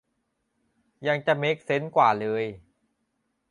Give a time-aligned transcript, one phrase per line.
[1.07, 2.43] ยังจะเม็กเซนส์กว่าเลย